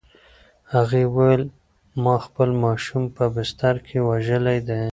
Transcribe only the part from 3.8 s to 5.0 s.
کې وژلی دی؟"